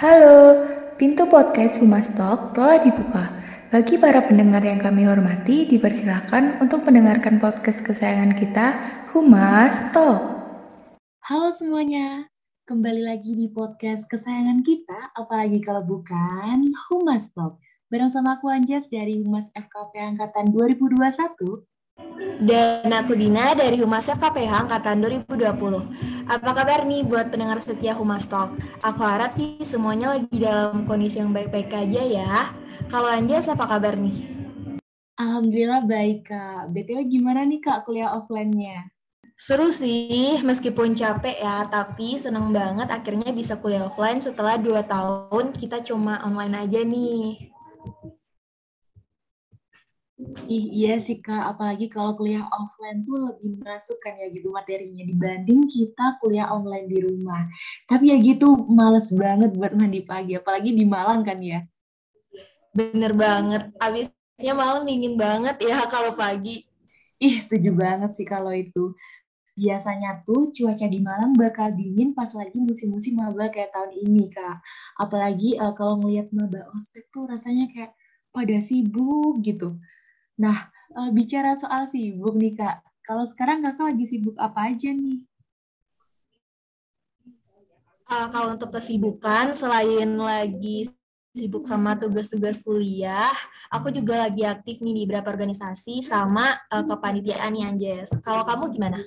[0.00, 0.64] Halo,
[0.96, 3.28] pintu podcast Humas Talk telah dibuka.
[3.68, 8.80] Bagi para pendengar yang kami hormati, dipersilakan untuk mendengarkan podcast kesayangan kita,
[9.12, 10.24] Humas Talk.
[11.20, 12.32] Halo semuanya,
[12.64, 17.60] kembali lagi di podcast kesayangan kita, apalagi kalau bukan Humas Talk.
[17.92, 20.96] Bareng sama aku Anjas dari Humas FKP Angkatan 2021
[22.40, 26.24] dan aku Dina dari Humas FKPH Angkatan 2020.
[26.24, 28.56] Apa kabar nih buat pendengar setia Humas Talk?
[28.80, 32.48] Aku harap sih semuanya lagi dalam kondisi yang baik-baik aja ya.
[32.88, 34.16] Kalau Anjas apa kabar nih?
[35.20, 36.72] Alhamdulillah baik Kak.
[36.72, 38.88] BTW gimana nih Kak kuliah offline-nya?
[39.36, 45.56] Seru sih, meskipun capek ya, tapi seneng banget akhirnya bisa kuliah offline setelah 2 tahun
[45.56, 47.49] kita cuma online aja nih.
[50.50, 55.00] Ih, iya sih Kak, apalagi kalau kuliah offline tuh lebih masuk kan ya gitu materinya
[55.06, 57.48] dibanding kita kuliah online di rumah.
[57.88, 61.64] Tapi ya gitu males banget buat mandi pagi, apalagi di Malang kan ya.
[62.76, 66.68] Bener banget, abisnya malam dingin banget ya kalau pagi.
[67.20, 68.92] Ih, setuju banget sih kalau itu.
[69.56, 74.56] Biasanya tuh cuaca di Malang bakal dingin pas lagi musim-musim maba kayak tahun ini, Kak.
[75.00, 77.92] Apalagi uh, kalau ngelihat maba ospek tuh rasanya kayak
[78.30, 79.80] pada sibuk gitu
[80.40, 85.20] Nah, uh, bicara soal sibuk nih Kak, kalau sekarang Kakak lagi sibuk apa aja nih?
[88.08, 90.88] Uh, kalau untuk kesibukan, selain lagi
[91.36, 93.30] sibuk sama tugas-tugas kuliah,
[93.68, 98.08] aku juga lagi aktif nih di beberapa organisasi sama uh, kepanitiaan nih Anjes.
[98.24, 98.98] Kalau kamu gimana?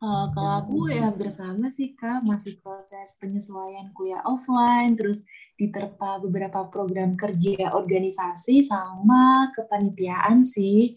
[0.00, 5.28] Uh, kalau aku ya hampir sama sih Kak, masih proses penyesuaian kuliah offline, terus
[5.60, 10.96] diterpa beberapa program kerja organisasi sama kepanitiaan sih.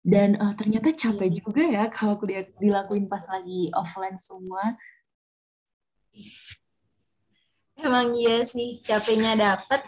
[0.00, 1.36] Dan uh, ternyata capek iya.
[1.40, 4.72] juga ya kalau kuliah dilakuin pas lagi offline semua.
[7.76, 9.82] Emang iya sih, capeknya dapet,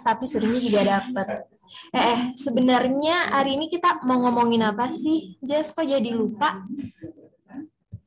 [0.00, 1.48] tapi serunya juga dapet.
[1.94, 5.38] Eh, eh sebenarnya hari ini kita mau ngomongin apa sih?
[5.38, 6.66] Jess, kok jadi lupa?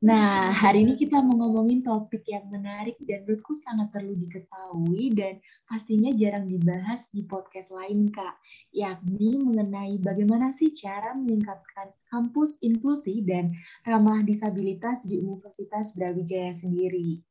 [0.04, 5.40] Nah, hari ini kita mau ngomongin topik yang menarik dan menurutku sangat perlu diketahui dan
[5.64, 8.36] pastinya jarang dibahas di podcast lain, Kak.
[8.68, 17.24] Yakni mengenai bagaimana sih cara meningkatkan kampus inklusi dan ramah disabilitas di Universitas Brawijaya sendiri.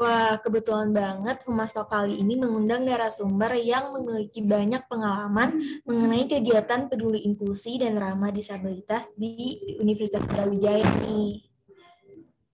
[0.00, 6.88] Wah, kebetulan banget Humas Talk kali ini mengundang narasumber yang memiliki banyak pengalaman mengenai kegiatan
[6.88, 11.44] peduli inklusi dan ramah disabilitas di Universitas Brawijaya nih.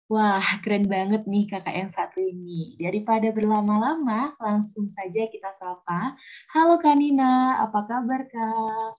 [0.09, 2.81] Wah, keren banget nih kakak yang satu ini.
[2.81, 6.17] Daripada berlama-lama, langsung saja kita sapa.
[6.49, 8.97] Halo Kanina, apa kabar Kak?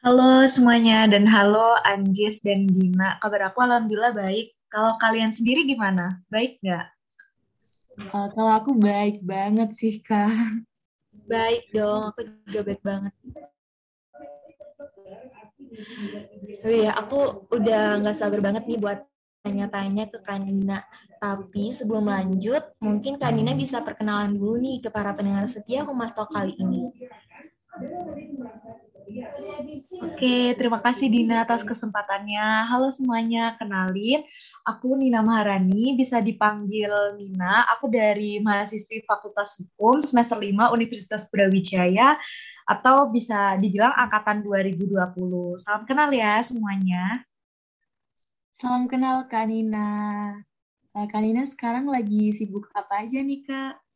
[0.00, 3.20] Halo semuanya, dan halo Anjis dan Dina.
[3.20, 4.57] Kabar aku alhamdulillah baik.
[4.68, 6.20] Kalau kalian sendiri gimana?
[6.28, 6.86] Baik nggak?
[8.12, 10.30] Uh, kalau aku baik banget sih, Kak.
[11.24, 13.14] Baik dong, aku juga baik banget.
[16.62, 19.00] Oh iya, aku udah nggak sabar banget nih buat
[19.42, 20.84] tanya-tanya ke Kanina.
[21.18, 26.30] Tapi sebelum lanjut, mungkin Kanina bisa perkenalan dulu nih ke para pendengar setia Humas Talk
[26.30, 26.92] kali ini.
[30.04, 32.68] Oke, terima kasih Dina atas kesempatannya.
[32.68, 34.20] Halo semuanya, kenalin.
[34.68, 37.64] Aku Nina Maharani, bisa dipanggil Nina.
[37.72, 42.20] Aku dari mahasiswi Fakultas Hukum semester 5 Universitas Brawijaya
[42.68, 45.56] atau bisa dibilang angkatan 2020.
[45.56, 47.24] Salam kenal ya semuanya.
[48.52, 49.88] Salam kenal Kak Nina.
[50.92, 53.87] Eh, Kak Nina sekarang lagi sibuk apa aja nih Kak?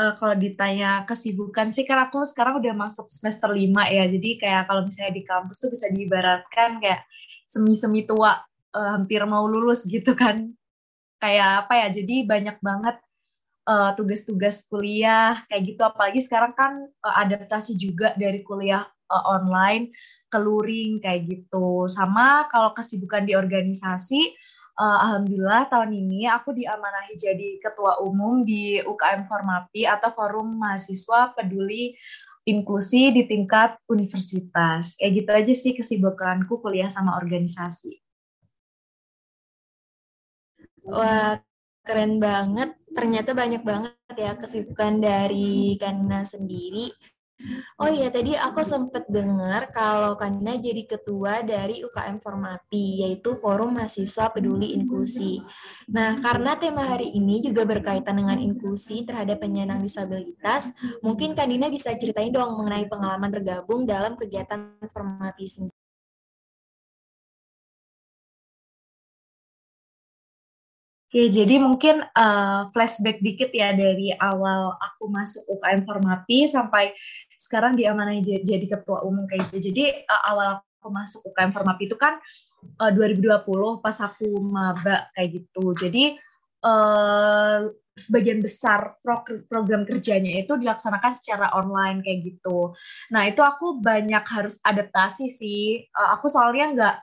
[0.00, 3.60] Uh, kalau ditanya kesibukan sih kan aku sekarang udah masuk semester 5
[3.92, 4.08] ya.
[4.08, 7.04] Jadi kayak kalau misalnya di kampus tuh bisa diibaratkan kayak
[7.44, 8.40] semi-semi tua
[8.72, 10.40] uh, hampir mau lulus gitu kan.
[11.20, 11.88] Kayak apa ya?
[11.92, 12.96] Jadi banyak banget
[13.68, 16.72] uh, tugas-tugas kuliah kayak gitu apalagi sekarang kan
[17.04, 19.94] uh, adaptasi juga dari kuliah uh, online
[20.30, 24.34] ke luring kayak gitu sama kalau kesibukan di organisasi
[24.80, 31.36] uh, alhamdulillah tahun ini aku diamanahi jadi ketua umum di UKM Formapi atau Forum Mahasiswa
[31.36, 31.92] Peduli
[32.48, 34.96] Inklusi di tingkat universitas.
[34.96, 38.00] Kayak gitu aja sih kesibukanku kuliah sama organisasi.
[40.88, 41.36] Wah,
[41.84, 46.96] keren banget ternyata banyak banget ya kesibukan dari Kanina sendiri.
[47.80, 53.80] Oh iya, tadi aku sempat dengar kalau Kanina jadi ketua dari UKM Formati, yaitu Forum
[53.80, 55.40] Mahasiswa Peduli Inklusi.
[55.88, 60.68] Nah, karena tema hari ini juga berkaitan dengan inklusi terhadap penyandang disabilitas,
[61.00, 65.79] mungkin Kanina bisa ceritain dong mengenai pengalaman tergabung dalam kegiatan Formati sendiri.
[71.10, 76.94] Oke, jadi mungkin uh, flashback dikit ya dari awal aku masuk UKM Formapi sampai
[77.34, 79.74] sekarang diamanai jadi ketua umum kayak gitu.
[79.74, 82.14] Jadi uh, awal aku masuk UKM Formapi itu kan
[82.78, 83.26] uh, 2020
[83.82, 85.74] pas aku maba kayak gitu.
[85.74, 86.14] Jadi
[86.62, 87.66] uh,
[87.98, 92.70] sebagian besar pro program kerjanya itu dilaksanakan secara online kayak gitu.
[93.10, 95.90] Nah itu aku banyak harus adaptasi sih.
[95.90, 96.96] Aku soalnya nggak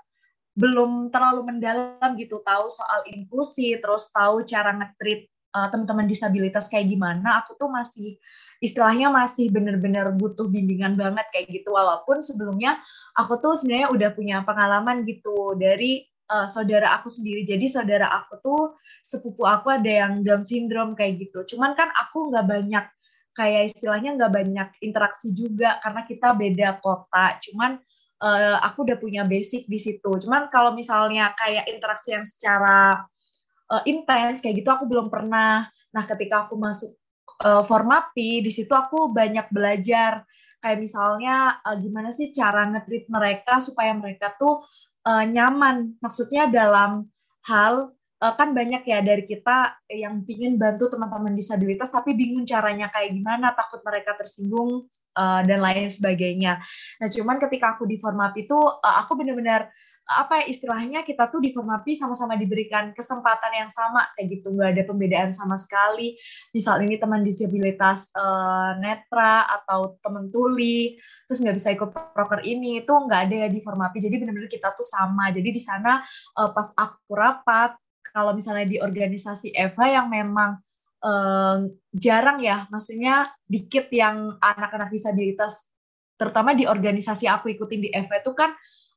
[0.57, 6.89] belum terlalu mendalam gitu tahu soal inklusi terus tahu cara ngetrit uh, teman-teman disabilitas kayak
[6.89, 8.17] gimana aku tuh masih
[8.57, 11.73] istilahnya masih bener-bener butuh bimbingan banget kayak gitu.
[11.73, 12.81] Walaupun sebelumnya
[13.13, 17.45] aku tuh sebenarnya udah punya pengalaman gitu dari uh, saudara aku sendiri.
[17.45, 18.61] Jadi saudara aku tuh
[19.05, 21.55] sepupu aku ada yang Down syndrome kayak gitu.
[21.55, 22.85] Cuman kan aku nggak banyak
[23.37, 27.37] kayak istilahnya nggak banyak interaksi juga karena kita beda kota.
[27.45, 27.77] Cuman
[28.21, 30.09] uh, aku udah punya basic di situ.
[30.09, 33.05] Cuman kalau misalnya kayak interaksi yang secara
[33.69, 35.69] uh, intens kayak gitu aku belum pernah.
[35.93, 36.91] Nah, ketika aku masuk
[37.45, 40.25] uh, Formapi, di situ aku banyak belajar
[40.57, 44.65] kayak misalnya uh, gimana sih cara ngetrit mereka supaya mereka tuh
[45.05, 45.97] uh, nyaman.
[46.01, 47.07] Maksudnya dalam
[47.45, 53.13] hal kan banyak ya dari kita yang ingin bantu teman-teman disabilitas tapi bingung caranya kayak
[53.13, 56.61] gimana, takut mereka tersinggung uh, dan lain sebagainya.
[57.01, 59.73] Nah, cuman ketika aku di Formapi itu uh, aku benar-benar
[60.07, 64.55] apa ya istilahnya kita tuh di Formapi sama-sama diberikan kesempatan yang sama kayak gitu.
[64.55, 66.15] Nggak ada pembedaan sama sekali.
[66.55, 70.95] Misal ini teman disabilitas uh, netra atau teman tuli
[71.27, 74.71] terus nggak bisa ikut proker ini itu nggak ada ya di Formapi jadi benar-benar kita
[74.71, 75.27] tuh sama.
[75.35, 75.99] Jadi di sana
[76.39, 77.75] uh, pas aku rapat
[78.15, 80.55] kalau misalnya di organisasi Eva yang memang
[81.03, 81.57] uh,
[81.93, 85.67] jarang ya, maksudnya dikit yang anak-anak disabilitas,
[86.17, 88.49] terutama di organisasi aku ikutin di FV itu kan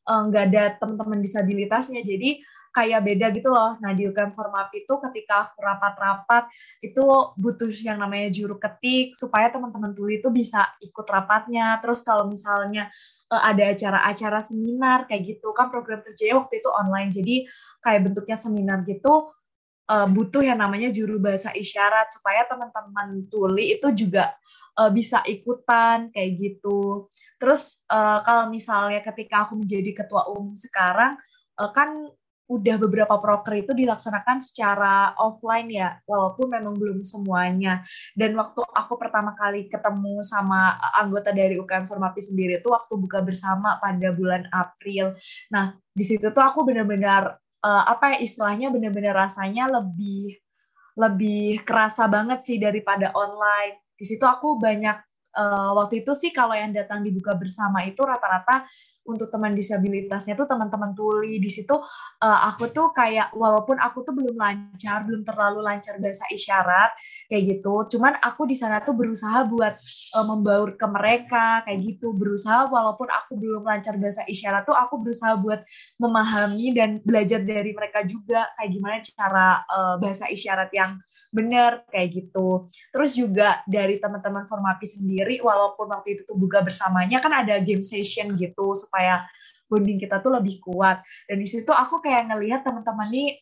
[0.09, 3.77] eh, nggak uh, ada teman-teman disabilitasnya, jadi kayak beda gitu loh.
[3.83, 6.47] Nah di UKM Formap itu ketika rapat-rapat
[6.81, 7.03] itu
[7.35, 11.83] butuh yang namanya juru ketik supaya teman-teman tuli itu bisa ikut rapatnya.
[11.83, 12.89] Terus kalau misalnya
[13.31, 17.37] uh, ada acara-acara seminar kayak gitu kan program kerjanya waktu itu online, jadi
[17.83, 19.35] kayak bentuknya seminar gitu
[19.91, 24.31] uh, butuh yang namanya juru bahasa isyarat supaya teman-teman tuli itu juga
[24.79, 27.11] uh, bisa ikutan kayak gitu.
[27.43, 31.19] Terus uh, kalau misalnya ketika aku menjadi ketua umum sekarang
[31.59, 32.07] uh, kan
[32.51, 37.87] udah beberapa proker itu dilaksanakan secara offline ya, walaupun memang belum semuanya.
[38.11, 43.23] Dan waktu aku pertama kali ketemu sama anggota dari UKM Formapi sendiri itu waktu buka
[43.23, 45.15] bersama pada bulan April.
[45.55, 50.37] Nah, di situ tuh aku benar-benar uh, apa ya istilahnya bener-bener rasanya lebih
[50.99, 53.81] lebih kerasa banget sih daripada online.
[53.95, 54.97] Di situ aku banyak
[55.37, 58.67] uh, waktu itu sih kalau yang datang dibuka bersama itu rata-rata
[59.09, 64.13] untuk teman disabilitasnya tuh teman-teman tuli di situ uh, aku tuh kayak walaupun aku tuh
[64.13, 66.93] belum lancar belum terlalu lancar bahasa isyarat
[67.27, 69.75] kayak gitu cuman aku di sana tuh berusaha buat
[70.15, 75.01] uh, membaur ke mereka kayak gitu berusaha walaupun aku belum lancar bahasa isyarat tuh aku
[75.01, 75.65] berusaha buat
[75.97, 81.01] memahami dan belajar dari mereka juga kayak gimana cara uh, bahasa isyarat yang
[81.31, 82.69] benar kayak gitu.
[82.91, 87.87] Terus juga dari teman-teman formapi sendiri, walaupun waktu itu tuh buka bersamanya kan ada game
[87.87, 89.25] session gitu supaya
[89.71, 90.99] bonding kita tuh lebih kuat.
[91.31, 93.39] Dan di situ aku kayak ngelihat teman-teman nih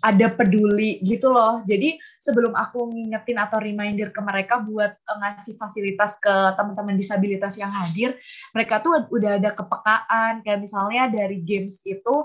[0.00, 1.60] ada peduli gitu loh.
[1.68, 7.60] Jadi sebelum aku ngingetin atau reminder ke mereka buat uh, ngasih fasilitas ke teman-teman disabilitas
[7.60, 8.16] yang hadir,
[8.56, 10.40] mereka tuh udah ada kepekaan.
[10.40, 12.16] Kayak misalnya dari games itu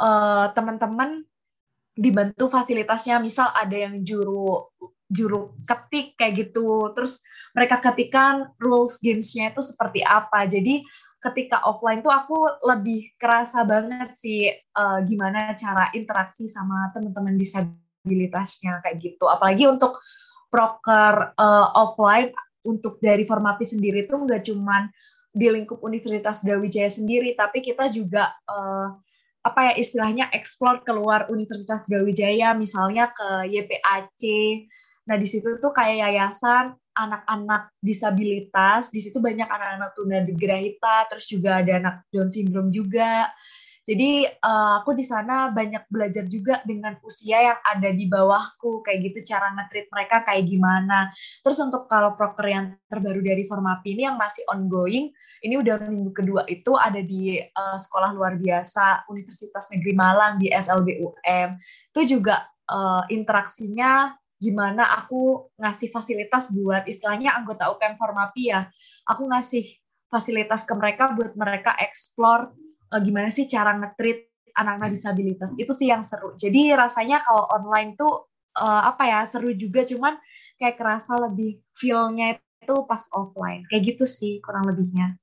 [0.00, 1.28] uh, teman-teman
[2.00, 3.20] dibantu fasilitasnya.
[3.20, 4.72] Misal ada yang juru
[5.10, 6.96] juru ketik kayak gitu.
[6.96, 7.20] Terus
[7.52, 10.48] mereka ketikan rules gamesnya itu seperti apa.
[10.48, 10.80] Jadi
[11.20, 18.80] ketika offline tuh aku lebih kerasa banget sih uh, gimana cara interaksi sama teman-teman disabilitasnya
[18.80, 19.28] kayak gitu.
[19.28, 20.00] Apalagi untuk
[20.48, 22.32] proker uh, offline
[22.64, 24.88] untuk dari formapi sendiri tuh nggak cuman
[25.30, 28.98] di lingkup Universitas Brawijaya sendiri tapi kita juga uh,
[29.40, 34.22] apa ya istilahnya eksplor keluar Universitas Brawijaya misalnya ke YPAC.
[35.08, 41.64] Nah, di situ tuh kayak yayasan anak-anak disabilitas, di situ banyak anak-anak tunagrahita, terus juga
[41.64, 43.32] ada anak Down syndrome juga.
[43.80, 49.08] Jadi uh, aku di sana banyak belajar juga dengan usia yang ada di bawahku, kayak
[49.08, 51.08] gitu cara ngetrit mereka kayak gimana.
[51.40, 55.08] Terus untuk kalau proker yang terbaru dari Formapi ini yang masih ongoing,
[55.40, 60.52] ini udah minggu kedua itu ada di uh, sekolah luar biasa Universitas Negeri Malang di
[60.52, 61.48] SLBUM.
[61.96, 68.68] Itu juga uh, interaksinya gimana aku ngasih fasilitas buat istilahnya anggota UKM Formapi ya.
[69.08, 69.64] Aku ngasih
[70.12, 72.52] fasilitas ke mereka buat mereka explore
[72.90, 75.50] uh, gimana sih cara ngetrit anak-anak disabilitas?
[75.56, 76.34] Itu sih yang seru.
[76.34, 79.86] Jadi rasanya kalau online tuh uh, apa ya seru juga.
[79.86, 80.18] Cuman
[80.58, 83.64] kayak kerasa lebih feelnya itu pas offline.
[83.70, 85.16] Kayak gitu sih kurang lebihnya.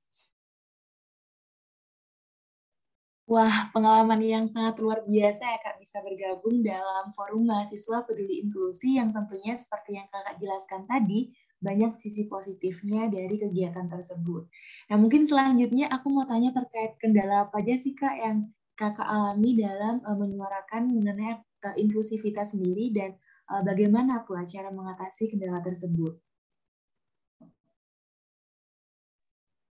[3.28, 8.96] Wah, pengalaman yang sangat luar biasa ya Kak bisa bergabung dalam forum mahasiswa peduli inklusi
[8.96, 14.46] yang tentunya seperti yang Kakak jelaskan tadi, banyak sisi positifnya dari kegiatan tersebut.
[14.90, 18.38] Nah, mungkin selanjutnya aku mau tanya terkait kendala apa aja sih Kak yang
[18.78, 23.18] Kakak alami dalam uh, menyuarakan mengenai uh, inklusivitas sendiri dan
[23.50, 26.14] uh, bagaimana pula cara mengatasi kendala tersebut?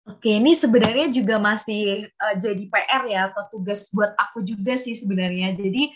[0.07, 4.95] Oke, ini sebenarnya juga masih uh, jadi PR ya atau tugas buat aku juga sih
[4.95, 5.51] sebenarnya.
[5.51, 5.91] Jadi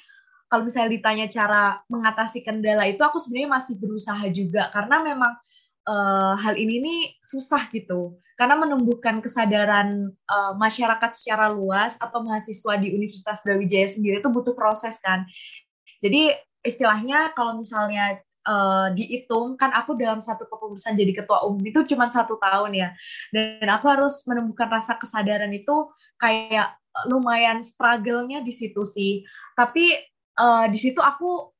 [0.51, 5.31] kalau misalnya ditanya cara mengatasi kendala itu aku sebenarnya masih berusaha juga karena memang
[5.87, 8.19] uh, hal ini nih susah gitu.
[8.37, 14.53] Karena menumbuhkan kesadaran uh, masyarakat secara luas atau mahasiswa di Universitas Brawijaya sendiri itu butuh
[14.53, 15.25] proses kan.
[16.03, 21.83] Jadi istilahnya kalau misalnya uh, dihitung kan aku dalam satu kepengurusan jadi ketua umum itu
[21.93, 22.89] cuma satu tahun ya
[23.31, 26.75] dan aku harus menemukan rasa kesadaran itu kayak
[27.07, 29.21] lumayan struggle-nya di situ sih
[29.53, 29.93] tapi
[30.39, 31.56] uh, di situ aku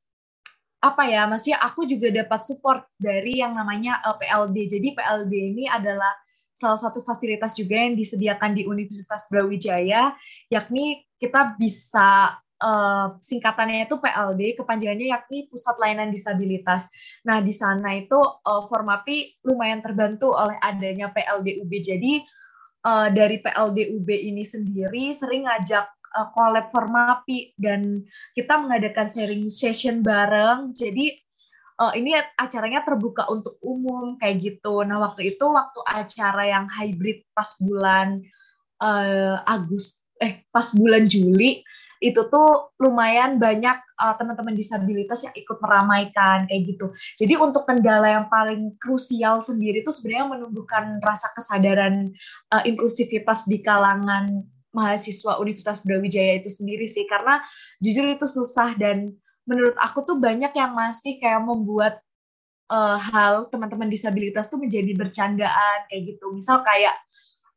[0.78, 5.64] apa ya maksudnya aku juga dapat support dari yang namanya eh, PLD jadi PLD ini
[5.66, 6.14] adalah
[6.54, 10.14] salah satu fasilitas juga yang disediakan di Universitas Brawijaya
[10.50, 16.90] yakni kita bisa uh, singkatannya itu PLD, kepanjangannya yakni Pusat Layanan Disabilitas.
[17.26, 21.72] Nah, di sana itu uh, Formapi lumayan terbantu oleh adanya PLDUB.
[21.82, 22.22] Jadi
[22.86, 30.00] uh, dari PLDUB ini sendiri sering ngajak uh, collab Formapi dan kita mengadakan sharing session
[30.00, 30.72] bareng.
[30.72, 31.16] Jadi
[31.80, 34.82] uh, ini acaranya terbuka untuk umum kayak gitu.
[34.84, 38.22] Nah, waktu itu waktu acara yang hybrid pas bulan
[38.80, 41.62] uh, Agustus eh pas bulan Juli
[41.98, 46.94] itu tuh lumayan banyak uh, teman-teman disabilitas yang ikut meramaikan kayak gitu.
[47.18, 52.06] Jadi untuk kendala yang paling krusial sendiri itu sebenarnya menumbuhkan rasa kesadaran
[52.54, 57.40] uh, inklusivitas di kalangan mahasiswa Universitas Brawijaya itu sendiri sih karena
[57.80, 59.16] jujur itu susah dan
[59.48, 62.04] menurut aku tuh banyak yang masih kayak membuat
[62.68, 66.36] uh, hal teman-teman disabilitas tuh menjadi bercandaan kayak gitu.
[66.36, 66.94] Misal kayak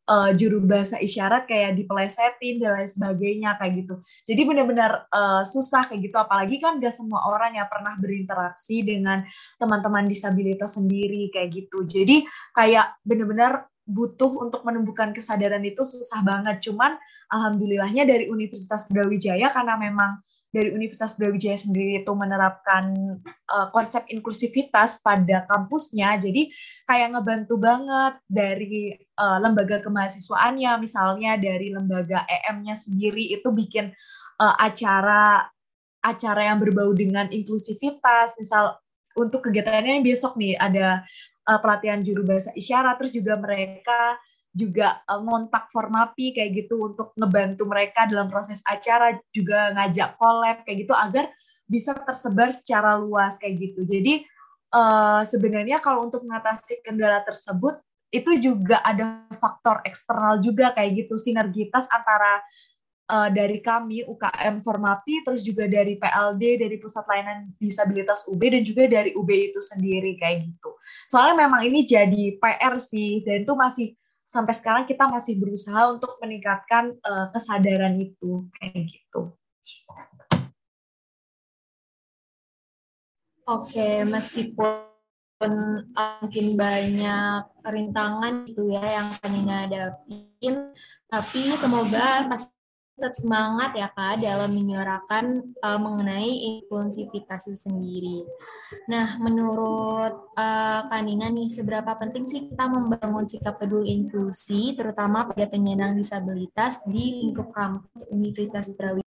[0.08, 3.96] uh, juru bahasa isyarat kayak dipelesetin dan lain sebagainya kayak gitu.
[4.28, 6.18] Jadi benar-benar uh, susah kayak gitu.
[6.20, 9.24] Apalagi kan gak semua orang yang pernah berinteraksi dengan
[9.60, 11.88] teman-teman disabilitas sendiri kayak gitu.
[11.88, 16.64] Jadi kayak benar-benar butuh untuk menumbuhkan kesadaran itu susah banget.
[16.64, 16.96] Cuman
[17.28, 22.92] alhamdulillahnya dari Universitas Brawijaya karena memang dari Universitas Brawijaya sendiri itu menerapkan
[23.48, 26.52] uh, konsep inklusivitas pada kampusnya, jadi
[26.84, 33.96] kayak ngebantu banget dari uh, lembaga kemahasiswaannya, misalnya dari lembaga EM-nya sendiri itu bikin
[34.44, 35.48] uh, acara
[36.04, 38.76] acara yang berbau dengan inklusivitas, misal
[39.16, 41.08] untuk kegiatannya besok nih ada
[41.48, 44.18] uh, pelatihan juru bahasa isyarat, terus juga mereka
[44.52, 50.58] juga uh, ngontak Formapi kayak gitu untuk ngebantu mereka dalam proses acara juga ngajak collab
[50.68, 51.32] kayak gitu agar
[51.64, 53.88] bisa tersebar secara luas kayak gitu.
[53.88, 54.28] Jadi
[54.76, 57.80] uh, sebenarnya kalau untuk mengatasi kendala tersebut
[58.12, 62.44] itu juga ada faktor eksternal juga kayak gitu sinergitas antara
[63.12, 68.64] uh, dari kami UKM Formapi terus juga dari PLD dari Pusat Layanan Disabilitas UB dan
[68.64, 70.72] juga dari UB itu sendiri kayak gitu.
[71.12, 73.88] Soalnya memang ini jadi PR sih dan itu masih
[74.24, 79.36] sampai sekarang kita masih berusaha untuk meningkatkan uh, kesadaran itu kayak gitu.
[83.52, 84.88] Oke, meskipun
[85.92, 90.72] mungkin banyak rintangan gitu ya yang Kanina hadapin,
[91.10, 92.48] tapi semoga pas
[93.02, 98.22] tetap semangat ya Kak dalam menyuarakan uh, mengenai inklusivitas itu sendiri.
[98.86, 105.50] Nah, menurut uh, Kanina nih, seberapa penting sih kita membangun sikap peduli inklusi, terutama pada
[105.50, 109.10] penyandang disabilitas di lingkup kampus Universitas Brawijaya?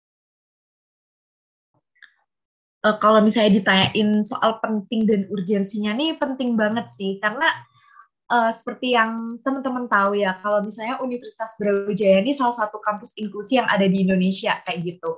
[2.82, 7.54] Uh, kalau misalnya ditanyain soal penting dan urgensinya nih penting banget sih, karena
[8.30, 13.58] uh, seperti yang teman-teman tahu ya, kalau misalnya Universitas Brawijaya ini salah satu kampus inklusi
[13.62, 15.12] yang ada di Indonesia kayak gitu.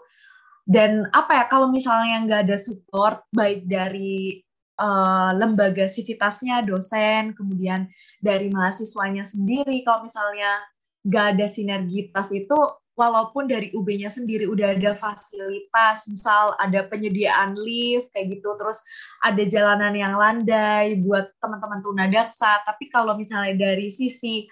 [0.67, 4.43] Dan apa ya, kalau misalnya nggak ada support baik dari
[4.79, 7.87] uh, lembaga sivitasnya, dosen, kemudian
[8.19, 10.59] dari mahasiswanya sendiri, kalau misalnya
[11.07, 12.57] nggak ada sinergitas itu
[12.97, 18.81] walaupun dari UB-nya sendiri udah ada fasilitas, misal ada penyediaan lift kayak gitu, terus
[19.21, 24.49] ada jalanan yang landai buat teman-teman tunadaksa, tapi kalau misalnya dari sisi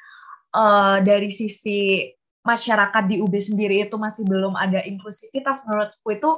[0.53, 2.05] uh, dari sisi
[2.45, 6.31] masyarakat di UB sendiri itu masih belum ada inklusivitas menurutku itu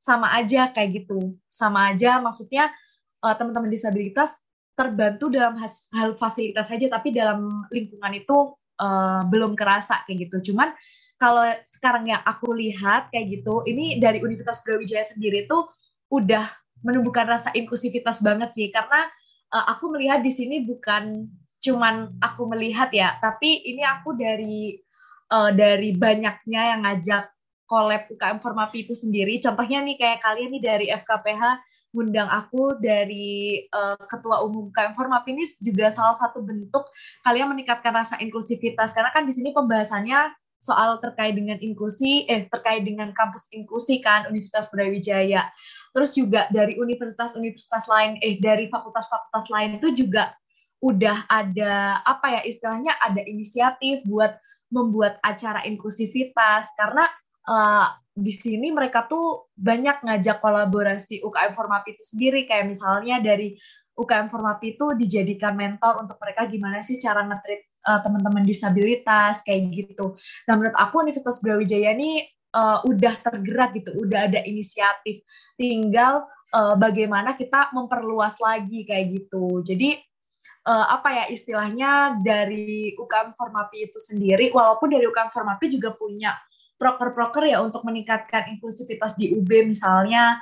[0.00, 1.36] sama aja kayak gitu.
[1.52, 2.72] Sama aja maksudnya
[3.20, 4.32] uh, teman-teman disabilitas
[4.72, 5.60] terbantu dalam
[5.92, 10.50] hal fasilitas saja tapi dalam lingkungan itu uh, belum kerasa kayak gitu.
[10.50, 10.72] Cuman
[11.20, 15.68] kalau sekarang yang aku lihat kayak gitu ini dari Universitas Brawijaya sendiri tuh
[16.08, 16.48] udah
[16.80, 19.04] menumbuhkan rasa inklusivitas banget sih karena
[19.52, 21.28] uh, aku melihat di sini bukan
[21.60, 24.80] cuman aku melihat ya tapi ini aku dari
[25.28, 27.28] uh, dari banyaknya yang ngajak
[27.70, 29.38] collab UKM Formapi itu sendiri.
[29.38, 31.62] Contohnya nih kayak kalian nih dari FKPH
[31.94, 36.86] ngundang aku dari uh, ketua umum UKM Formapi ini juga salah satu bentuk
[37.26, 40.18] kalian meningkatkan rasa inklusivitas karena kan di sini pembahasannya
[40.60, 45.48] soal terkait dengan inklusi eh terkait dengan kampus inklusi kan Universitas Brawijaya.
[45.96, 50.36] Terus juga dari universitas-universitas lain eh dari fakultas-fakultas lain itu juga
[50.84, 54.36] udah ada apa ya istilahnya ada inisiatif buat
[54.72, 57.04] membuat acara inklusivitas karena
[57.48, 63.56] uh, di sini mereka tuh banyak ngajak kolaborasi UKM Formapi itu sendiri kayak misalnya dari
[63.96, 69.70] UKM Formapi itu dijadikan mentor untuk mereka gimana sih cara ngetrit uh, teman-teman disabilitas kayak
[69.72, 70.16] gitu.
[70.48, 75.22] Nah menurut aku Universitas Brawijaya ini uh, udah tergerak gitu, udah ada inisiatif.
[75.56, 79.62] Tinggal uh, bagaimana kita memperluas lagi kayak gitu.
[79.64, 79.96] Jadi
[80.66, 86.34] uh, apa ya istilahnya dari UKM Formapi itu sendiri, walaupun dari UKM Formapi juga punya
[86.80, 90.40] proker-proker ya untuk meningkatkan inklusivitas di UB misalnya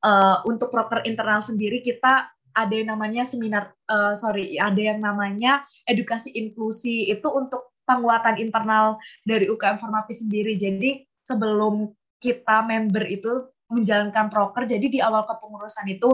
[0.00, 5.66] uh, untuk proker internal sendiri kita ada yang namanya seminar uh, sorry ada yang namanya
[5.84, 8.96] edukasi inklusi itu untuk penguatan internal
[9.26, 11.92] dari UKM Formapi sendiri jadi sebelum
[12.24, 14.64] kita member itu menjalankan proker.
[14.68, 16.08] Jadi di awal kepengurusan itu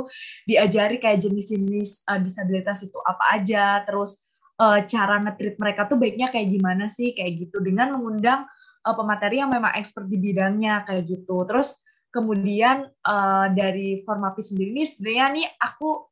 [0.47, 4.23] diajari kayak jenis-jenis uh, disabilitas itu apa aja, terus
[4.59, 8.47] uh, cara ngetrit mereka tuh baiknya kayak gimana sih kayak gitu dengan mengundang
[8.87, 11.43] uh, pemateri yang memang expert di bidangnya kayak gitu.
[11.45, 11.79] Terus
[12.11, 16.10] kemudian uh, dari Formapi sendiri ini sebenarnya nih aku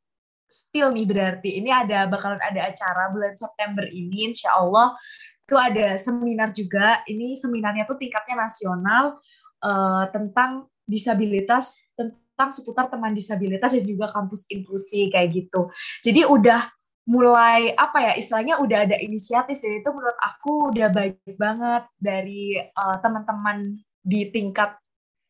[0.49, 4.97] spill nih berarti ini ada bakalan ada acara bulan September ini insya Allah
[5.45, 9.17] itu ada seminar juga ini seminarnya tuh tingkatnya nasional
[9.61, 15.67] uh, tentang disabilitas tentang seputar teman disabilitas dan juga kampus inklusi kayak gitu.
[16.01, 16.71] Jadi udah
[17.09, 22.61] mulai apa ya istilahnya udah ada inisiatif dan itu menurut aku udah baik banget dari
[22.61, 24.77] uh, teman-teman di tingkat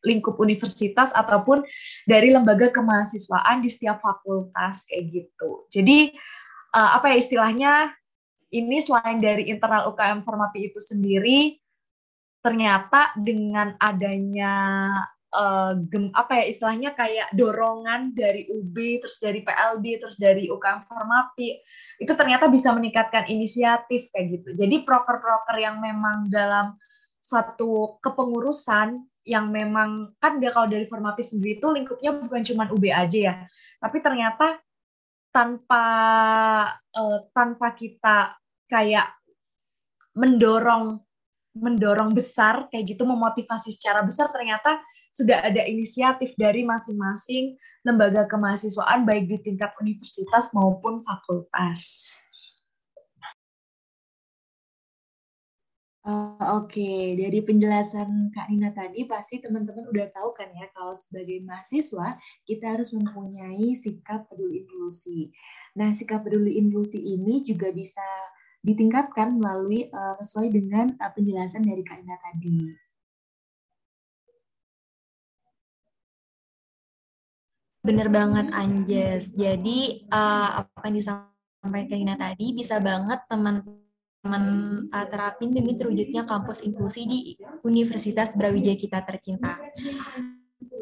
[0.04, 1.60] lingkup universitas ataupun
[2.08, 5.68] dari lembaga kemahasiswaan di setiap fakultas kayak gitu.
[5.68, 6.14] Jadi
[6.72, 7.72] uh, apa ya istilahnya
[8.50, 11.60] ini selain dari internal UKM Formapi itu sendiri
[12.40, 14.88] ternyata dengan adanya
[15.36, 20.88] uh, gem, apa ya istilahnya kayak dorongan dari UB terus dari PLB terus dari UKM
[20.88, 21.48] Formapi
[22.00, 24.48] itu ternyata bisa meningkatkan inisiatif kayak gitu.
[24.56, 26.74] Jadi proker-proker yang memang dalam
[27.20, 32.84] satu kepengurusan yang memang kan dia kalau dari Formapi sendiri itu lingkupnya bukan cuma UB
[32.88, 33.34] aja ya,
[33.78, 34.60] tapi ternyata
[35.30, 35.86] tanpa
[36.96, 38.34] uh, tanpa kita
[38.66, 39.14] kayak
[40.16, 40.98] mendorong
[41.54, 44.78] mendorong besar kayak gitu memotivasi secara besar ternyata
[45.10, 52.10] sudah ada inisiatif dari masing-masing lembaga kemahasiswaan baik di tingkat universitas maupun fakultas.
[56.00, 61.44] Uh, Oke, dari penjelasan Kak Nina tadi pasti teman-teman udah tahu kan ya kalau sebagai
[61.44, 62.16] mahasiswa
[62.48, 65.28] kita harus mempunyai sikap peduli inklusi.
[65.76, 68.04] Nah, sikap peduli inklusi ini juga bisa
[68.64, 72.88] ditingkatkan melalui uh, sesuai dengan uh, penjelasan dari Kak Nina tadi.
[77.80, 79.32] Bener banget Anjes.
[79.32, 83.24] Jadi uh, apa yang disampaikan Ina tadi bisa banget
[84.20, 87.20] teman-teman uh, terapin demi terwujudnya kampus inklusi di
[87.64, 89.56] Universitas Brawijaya kita tercinta.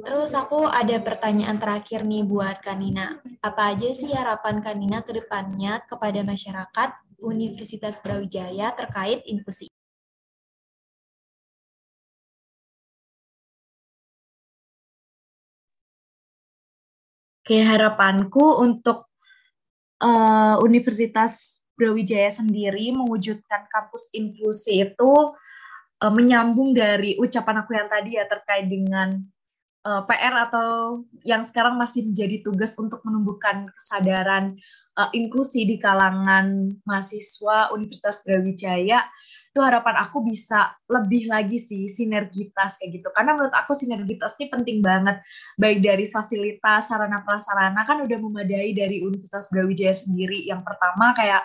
[0.02, 3.22] Terus aku ada pertanyaan terakhir nih buat Kanina.
[3.38, 6.90] Apa aja sih harapan Kanina ke depannya kepada masyarakat
[7.22, 9.70] Universitas Brawijaya terkait inklusi?
[17.46, 19.08] Oke, harapanku untuk
[20.02, 25.12] uh, Universitas Brawijaya sendiri mewujudkan kampus inklusi itu
[26.02, 29.14] uh, menyambung dari ucapan aku yang tadi ya terkait dengan
[29.86, 30.68] uh, eh, PR atau
[31.22, 34.58] yang sekarang masih menjadi tugas untuk menumbuhkan kesadaran
[34.98, 39.06] uh, inklusi di kalangan mahasiswa Universitas Brawijaya
[39.48, 43.08] itu harapan aku bisa lebih lagi sih sinergitas kayak gitu.
[43.10, 45.18] Karena menurut aku sinergitas ini penting banget
[45.58, 50.46] baik dari fasilitas sarana prasarana kan udah memadai dari Universitas Brawijaya sendiri.
[50.46, 51.42] Yang pertama kayak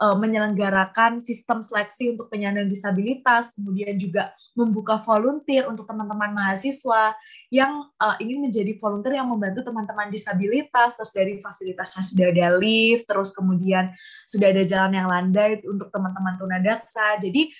[0.00, 7.14] uh, menyelenggarakan sistem seleksi untuk penyandang disabilitas, kemudian juga membuka volunteer untuk teman-teman mahasiswa
[7.52, 13.06] yang uh, ingin menjadi volunteer yang membantu teman-teman disabilitas, terus dari fasilitasnya sudah ada lift,
[13.06, 13.92] terus kemudian
[14.26, 17.20] sudah ada jalan yang landai untuk teman-teman tunadaksa.
[17.20, 17.52] Jadi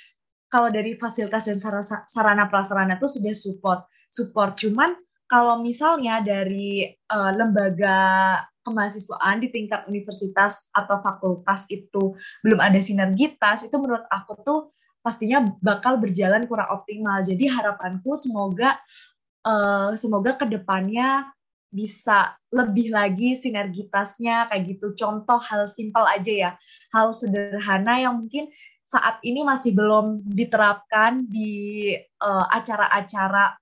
[0.50, 1.62] kalau dari fasilitas dan
[2.11, 4.59] sarana prasarana itu sudah support, support.
[4.59, 4.90] Cuman
[5.31, 8.35] kalau misalnya dari uh, lembaga
[8.70, 12.14] kemahasiswaan di tingkat universitas atau fakultas itu
[12.46, 14.61] belum ada sinergitas, itu menurut aku tuh
[15.02, 17.20] pastinya bakal berjalan kurang optimal.
[17.26, 18.78] Jadi harapanku semoga
[19.44, 21.28] uh, semoga ke depannya
[21.70, 24.94] bisa lebih lagi sinergitasnya kayak gitu.
[24.94, 26.50] Contoh hal simpel aja ya,
[26.94, 28.50] hal sederhana yang mungkin
[28.90, 33.54] saat ini masih belum diterapkan di uh, acara-acara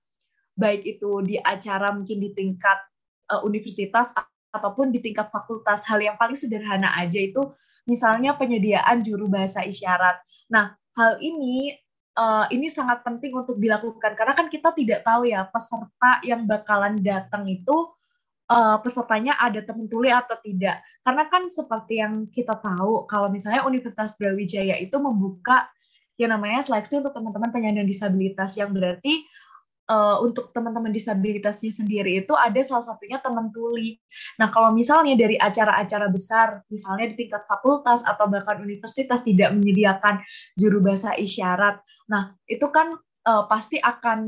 [0.57, 2.81] baik itu di acara mungkin di tingkat
[3.29, 4.09] uh, universitas
[4.49, 5.85] ataupun di tingkat fakultas.
[5.85, 7.41] Hal yang paling sederhana aja itu
[7.89, 10.21] misalnya penyediaan juru bahasa isyarat.
[10.49, 11.73] Nah, hal ini
[12.17, 16.99] uh, ini sangat penting untuk dilakukan karena kan kita tidak tahu ya peserta yang bakalan
[16.99, 17.93] datang itu
[18.49, 20.81] uh, pesertanya ada teman tuli atau tidak.
[21.05, 25.69] Karena kan seperti yang kita tahu kalau misalnya Universitas Brawijaya itu membuka
[26.19, 29.23] yang namanya seleksi untuk teman-teman penyandang disabilitas yang berarti
[29.89, 33.97] uh, untuk teman-teman disabilitasnya sendiri itu ada salah satunya teman tuli.
[34.37, 40.21] Nah, kalau misalnya dari acara-acara besar, misalnya di tingkat fakultas atau bahkan universitas tidak menyediakan
[40.53, 42.93] juru bahasa isyarat, nah itu kan
[43.25, 44.19] uh, pasti akan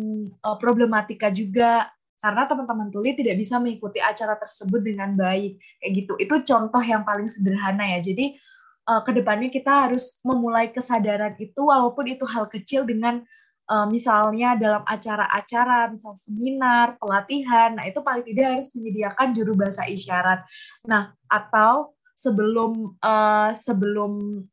[0.42, 1.88] uh, problematika juga
[2.22, 6.14] karena teman-teman tuli tidak bisa mengikuti acara tersebut dengan baik kayak gitu.
[6.22, 8.00] Itu contoh yang paling sederhana ya.
[8.06, 8.38] Jadi
[8.86, 13.26] uh, ke depannya kita harus memulai kesadaran itu walaupun itu hal kecil dengan
[13.72, 19.88] uh, misalnya dalam acara-acara, misal seminar, pelatihan, nah itu paling tidak harus menyediakan juru bahasa
[19.88, 20.44] isyarat.
[20.84, 24.44] Nah, atau sebelum uh, sebelum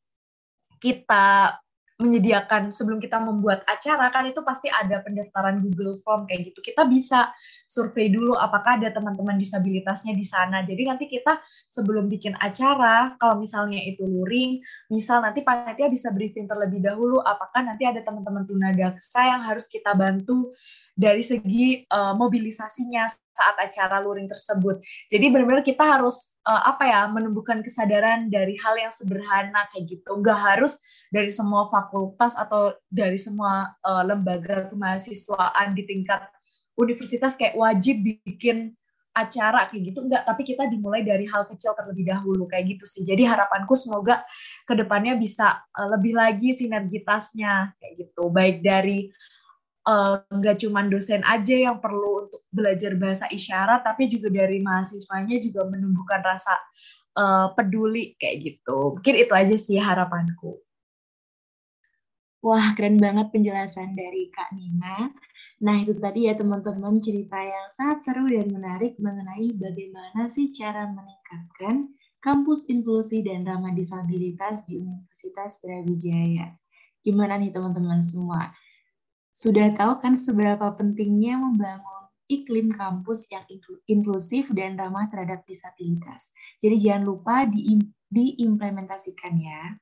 [0.78, 1.58] kita
[1.98, 6.62] menyediakan sebelum kita membuat acara kan itu pasti ada pendaftaran Google Form kayak gitu.
[6.62, 7.34] Kita bisa
[7.66, 10.62] survei dulu apakah ada teman-teman disabilitasnya di sana.
[10.62, 14.62] Jadi nanti kita sebelum bikin acara, kalau misalnya itu luring,
[14.94, 19.90] misal nanti panitia bisa briefing terlebih dahulu apakah nanti ada teman-teman tunadaksa yang harus kita
[19.98, 20.54] bantu
[20.98, 24.82] dari segi uh, mobilisasinya saat acara luring tersebut.
[25.06, 30.18] Jadi benar-benar kita harus uh, apa ya menumbuhkan kesadaran dari hal yang sederhana kayak gitu.
[30.18, 30.82] Enggak harus
[31.14, 36.26] dari semua fakultas atau dari semua uh, lembaga kemahasiswaan di tingkat
[36.74, 38.74] universitas kayak wajib bikin
[39.14, 43.02] acara kayak gitu enggak tapi kita dimulai dari hal kecil terlebih dahulu kayak gitu sih
[43.02, 44.22] jadi harapanku semoga
[44.62, 45.58] ke depannya bisa
[45.90, 49.10] lebih lagi sinergitasnya kayak gitu baik dari
[50.28, 55.40] nggak uh, cuma dosen aja yang perlu untuk belajar bahasa isyarat, tapi juga dari mahasiswanya
[55.40, 56.52] juga menumbuhkan rasa
[57.16, 59.00] uh, peduli kayak gitu.
[59.00, 60.60] Mungkin itu aja sih harapanku.
[62.38, 65.10] Wah, keren banget penjelasan dari Kak Nina.
[65.58, 70.86] Nah, itu tadi ya teman-teman cerita yang sangat seru dan menarik mengenai bagaimana sih cara
[70.86, 71.90] meningkatkan
[72.22, 76.54] kampus inklusi dan ramah disabilitas di Universitas Brawijaya.
[77.02, 78.54] Gimana nih teman-teman semua?
[79.38, 83.46] Sudah tahu kan seberapa pentingnya membangun iklim kampus yang
[83.86, 86.34] inklusif dan ramah terhadap disabilitas.
[86.58, 87.78] Jadi jangan lupa di,
[88.10, 89.78] diimplementasikan ya.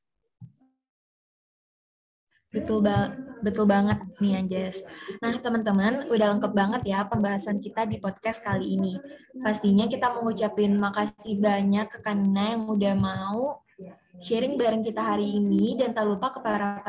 [2.52, 4.84] Betul ba betul banget nih Anjas.
[5.24, 9.00] Nah teman-teman udah lengkap banget ya pembahasan kita di podcast kali ini.
[9.40, 13.64] Pastinya kita mengucapin makasih banyak ke Kanina yang udah mau
[14.20, 16.80] sharing bareng kita hari ini dan tak lupa ke para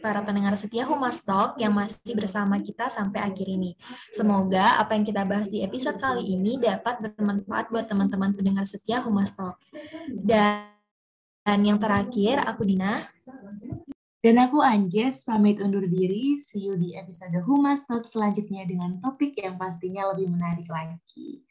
[0.00, 3.76] para pendengar setia Humas Talk yang masih bersama kita sampai akhir ini.
[4.10, 9.04] Semoga apa yang kita bahas di episode kali ini dapat bermanfaat buat teman-teman pendengar setia
[9.04, 9.60] Humas Talk.
[10.10, 10.70] Dan,
[11.44, 13.04] dan yang terakhir, aku Dina.
[14.24, 16.40] Dan aku Anjes, pamit undur diri.
[16.40, 21.44] See you di episode Humas Talk selanjutnya dengan topik yang pastinya lebih menarik lagi.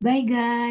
[0.00, 0.68] Bye guys!